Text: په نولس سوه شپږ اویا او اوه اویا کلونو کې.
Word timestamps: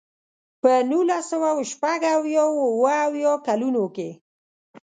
په 0.61 0.71
نولس 0.89 1.23
سوه 1.31 1.49
شپږ 1.71 1.99
اویا 2.15 2.43
او 2.49 2.53
اوه 2.69 2.93
اویا 3.07 3.33
کلونو 3.47 3.83
کې. 3.95 4.09